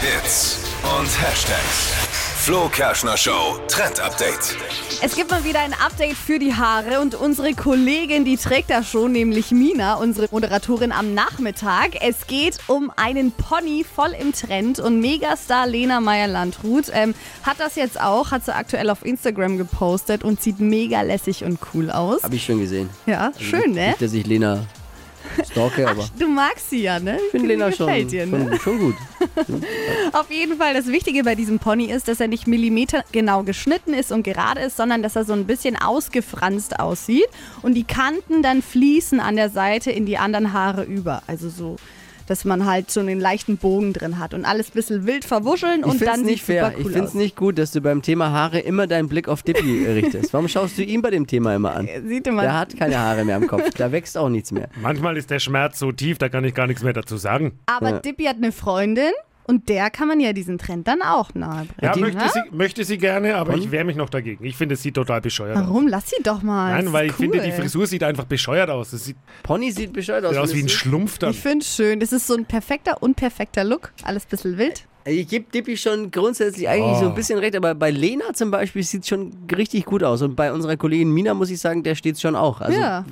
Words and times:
Hits 0.00 0.58
und 0.98 1.06
Hashtags. 1.22 1.92
Flo 2.38 2.70
Kerschner 2.70 3.18
Show 3.18 3.58
Trend 3.68 4.00
Update. 4.00 4.56
Es 5.02 5.14
gibt 5.14 5.30
mal 5.30 5.44
wieder 5.44 5.60
ein 5.60 5.74
Update 5.74 6.16
für 6.16 6.38
die 6.38 6.54
Haare 6.54 7.00
und 7.00 7.14
unsere 7.14 7.52
Kollegin, 7.52 8.24
die 8.24 8.38
trägt 8.38 8.70
das 8.70 8.88
schon, 8.90 9.12
nämlich 9.12 9.50
Mina, 9.50 9.96
unsere 9.96 10.28
Moderatorin 10.30 10.90
am 10.92 11.12
Nachmittag. 11.12 11.96
Es 12.00 12.26
geht 12.26 12.56
um 12.66 12.90
einen 12.96 13.32
Pony 13.32 13.84
voll 13.84 14.14
im 14.18 14.32
Trend 14.32 14.80
und 14.80 15.00
Megastar 15.00 15.66
Lena 15.66 16.00
Meyer-Landrut 16.00 16.86
ähm, 16.94 17.14
hat 17.42 17.60
das 17.60 17.76
jetzt 17.76 18.00
auch, 18.00 18.30
hat 18.30 18.46
sie 18.46 18.54
aktuell 18.54 18.88
auf 18.88 19.04
Instagram 19.04 19.58
gepostet 19.58 20.24
und 20.24 20.40
sieht 20.40 20.60
mega 20.60 21.02
lässig 21.02 21.44
und 21.44 21.58
cool 21.74 21.90
aus. 21.90 22.22
Habe 22.22 22.36
ich 22.36 22.44
schon 22.46 22.58
gesehen. 22.58 22.88
Ja, 23.04 23.32
schön, 23.38 23.72
ne? 23.72 23.88
Nicht, 23.88 24.00
dass 24.00 24.14
ich 24.14 24.26
Lena 24.26 24.64
stalke, 25.50 25.88
aber 25.88 26.08
Du 26.18 26.26
magst 26.28 26.70
sie 26.70 26.82
ja, 26.82 26.98
ne? 26.98 27.18
ich 27.22 27.30
finde 27.32 27.48
Lena 27.48 27.70
schon, 27.70 28.08
dir, 28.08 28.26
ne? 28.26 28.48
schon, 28.48 28.60
schon 28.60 28.78
gut. 28.78 28.94
Auf 30.12 30.30
jeden 30.30 30.58
Fall, 30.58 30.74
das 30.74 30.86
Wichtige 30.86 31.22
bei 31.24 31.34
diesem 31.34 31.58
Pony 31.58 31.86
ist, 31.86 32.08
dass 32.08 32.20
er 32.20 32.28
nicht 32.28 32.46
millimetergenau 32.46 33.42
geschnitten 33.42 33.94
ist 33.94 34.12
und 34.12 34.22
gerade 34.22 34.60
ist, 34.60 34.76
sondern 34.76 35.02
dass 35.02 35.16
er 35.16 35.24
so 35.24 35.32
ein 35.32 35.46
bisschen 35.46 35.76
ausgefranst 35.76 36.78
aussieht 36.78 37.28
und 37.62 37.74
die 37.74 37.84
Kanten 37.84 38.42
dann 38.42 38.62
fließen 38.62 39.20
an 39.20 39.36
der 39.36 39.50
Seite 39.50 39.90
in 39.90 40.06
die 40.06 40.18
anderen 40.18 40.52
Haare 40.52 40.84
über. 40.84 41.22
Also 41.26 41.48
so, 41.48 41.76
dass 42.30 42.44
man 42.44 42.64
halt 42.64 42.92
so 42.92 43.00
einen 43.00 43.18
leichten 43.18 43.56
Bogen 43.56 43.92
drin 43.92 44.20
hat 44.20 44.34
und 44.34 44.44
alles 44.44 44.68
ein 44.68 44.72
bisschen 44.74 45.04
wild 45.04 45.24
verwuscheln 45.24 45.80
Ich 45.80 45.84
und 45.84 45.90
finde 45.98 46.04
es 46.04 46.10
dann 46.12 46.20
nicht 46.24 46.46
sieht 46.46 46.46
fair. 46.46 46.66
super 46.66 46.78
ich 46.78 46.86
cool 46.86 46.92
finde 46.92 47.08
es 47.08 47.14
nicht 47.14 47.34
gut, 47.34 47.58
dass 47.58 47.72
du 47.72 47.80
beim 47.80 48.02
Thema 48.02 48.30
Haare 48.30 48.60
immer 48.60 48.86
deinen 48.86 49.08
Blick 49.08 49.26
auf 49.28 49.42
Dippy 49.42 49.84
richtest. 49.88 50.32
Warum 50.32 50.46
schaust 50.46 50.78
du 50.78 50.84
ihn 50.84 51.02
bei 51.02 51.10
dem 51.10 51.26
Thema 51.26 51.56
immer 51.56 51.74
an? 51.74 51.88
Sieht 52.06 52.26
Der 52.26 52.32
immer, 52.32 52.56
hat 52.56 52.76
keine 52.78 52.98
Haare 53.00 53.24
mehr 53.24 53.34
am 53.34 53.48
Kopf. 53.48 53.70
Da 53.76 53.90
wächst 53.90 54.16
auch 54.16 54.28
nichts 54.28 54.52
mehr. 54.52 54.68
Manchmal 54.80 55.16
ist 55.16 55.28
der 55.30 55.40
Schmerz 55.40 55.80
so 55.80 55.90
tief, 55.90 56.18
da 56.18 56.28
kann 56.28 56.44
ich 56.44 56.54
gar 56.54 56.68
nichts 56.68 56.84
mehr 56.84 56.92
dazu 56.92 57.16
sagen. 57.16 57.58
aber 57.66 57.90
Ja. 57.90 57.98
Dippy 57.98 58.24
hat 58.26 58.36
eine 58.36 58.52
Freundin 58.52 59.10
und 59.50 59.68
der 59.68 59.90
kann 59.90 60.08
man 60.08 60.20
ja 60.20 60.32
diesen 60.32 60.56
Trend 60.58 60.86
dann 60.88 61.02
auch 61.02 61.34
nahe 61.34 61.66
Ja, 61.82 61.92
bringen. 61.92 62.14
möchte 62.14 62.28
sie, 62.32 62.56
möchte 62.56 62.84
sie 62.84 62.96
gerne, 62.98 63.34
aber 63.36 63.54
ich 63.56 63.70
wehre 63.70 63.84
mich 63.84 63.96
noch 63.96 64.08
dagegen. 64.08 64.44
Ich 64.44 64.56
finde, 64.56 64.74
es 64.76 64.82
sieht 64.82 64.94
total 64.94 65.20
bescheuert 65.20 65.56
aus. 65.56 65.64
Warum? 65.66 65.88
Lass 65.88 66.08
sie 66.08 66.22
doch 66.22 66.42
mal. 66.42 66.72
Nein, 66.72 66.92
weil 66.92 67.06
ich 67.06 67.12
finde, 67.12 67.40
die 67.40 67.48
cool. 67.48 67.54
Frisur 67.56 67.86
sieht 67.86 68.02
einfach 68.02 68.24
bescheuert 68.24 68.70
aus. 68.70 68.92
Es 68.92 69.04
sieht 69.04 69.16
Pony 69.42 69.70
sieht 69.72 69.92
bescheuert 69.92 70.24
aus. 70.24 70.36
aus 70.36 70.54
wie 70.54 70.62
ein? 70.62 70.68
Schlumpf 70.68 71.18
dann. 71.18 71.30
Ich 71.32 71.40
finde 71.40 71.64
es 71.64 71.74
schön. 71.76 72.00
Das 72.00 72.12
ist 72.12 72.26
so 72.26 72.34
ein 72.34 72.44
perfekter, 72.46 73.02
unperfekter 73.02 73.64
Look. 73.64 73.92
Alles 74.04 74.24
ein 74.24 74.28
bisschen 74.30 74.56
wild. 74.58 74.86
Ich 75.04 75.26
gebe 75.28 75.50
Dippy 75.50 75.76
schon 75.78 76.10
grundsätzlich 76.10 76.68
eigentlich 76.68 76.98
Oh. 76.98 77.04
so 77.04 77.08
ein 77.08 77.14
bisschen 77.14 77.38
recht, 77.38 77.56
aber 77.56 77.74
bei 77.74 77.90
Lena 77.90 78.34
zum 78.34 78.50
Beispiel 78.50 78.82
sieht 78.82 79.02
es 79.02 79.08
schon 79.08 79.32
richtig 79.56 79.86
gut 79.86 80.04
aus. 80.04 80.20
Und 80.22 80.36
bei 80.36 80.52
unserer 80.52 80.76
Kollegin 80.76 81.10
Mina 81.10 81.32
muss 81.34 81.50
ich 81.50 81.58
sagen, 81.58 81.82
der 81.82 81.94
steht 81.94 82.20
schon 82.20 82.36
auch. 82.36 82.60
Also 82.60 82.78
ja. 82.78 83.04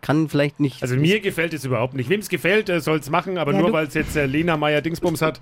Kann 0.00 0.28
vielleicht 0.28 0.60
nicht. 0.60 0.82
Also 0.82 0.96
mir 0.96 1.20
gefällt 1.20 1.54
es 1.54 1.64
überhaupt 1.64 1.94
nicht. 1.94 2.08
Wem 2.08 2.20
es 2.20 2.28
gefällt, 2.28 2.70
soll 2.82 2.98
es 2.98 3.10
machen, 3.10 3.38
aber 3.38 3.52
Ja, 3.52 3.60
nur 3.60 3.72
weil 3.72 3.86
es 3.86 3.94
jetzt 3.94 4.16
äh, 4.16 4.26
Lena 4.26 4.56
Meyer 4.56 4.80
Dingsbums 4.80 5.22
hat. 5.22 5.40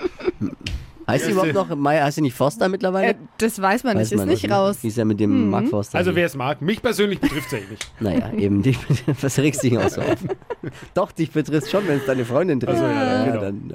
heißt 1.06 1.24
sie 1.26 1.32
überhaupt 1.32 1.54
noch 1.54 1.74
Maya? 1.76 2.04
Heißt 2.04 2.16
sie 2.16 2.22
nicht 2.22 2.36
Forster 2.36 2.68
mittlerweile? 2.68 3.12
Äh, 3.12 3.14
das 3.38 3.60
weiß 3.60 3.84
man 3.84 3.96
Weiß 3.96 4.10
nicht, 4.10 4.12
ist 4.12 4.18
man 4.18 4.28
nicht 4.28 4.42
noch, 4.44 4.50
ne? 4.50 4.54
raus. 4.56 4.78
Die 4.82 4.88
ist 4.88 4.98
ja 4.98 5.04
mit 5.04 5.20
dem 5.20 5.50
Mark 5.50 5.68
Forster. 5.68 5.98
Also 5.98 6.14
wer 6.14 6.26
es 6.26 6.34
mag, 6.36 6.60
mich 6.62 6.82
persönlich 6.82 7.20
betrifft 7.20 7.46
es 7.46 7.52
ja 7.52 7.58
eh 7.58 7.70
nicht. 7.70 7.92
Naja, 8.00 8.32
eben, 8.36 8.62
die, 8.62 8.76
was 9.20 9.38
regst 9.38 9.62
du 9.62 9.68
dich 9.70 9.78
auch 9.78 9.88
so 9.88 10.00
auf? 10.02 10.16
Doch, 10.94 11.12
dich 11.12 11.30
betrifft 11.30 11.70
schon, 11.70 11.86
wenn 11.88 11.98
es 11.98 12.06
deine 12.06 12.24
Freundin 12.24 12.60
trifft. 12.60 12.80
Also, 12.80 12.84
ja, 12.84 13.24
ja, 13.24 13.24
genau. 13.26 13.40
dann, 13.40 13.68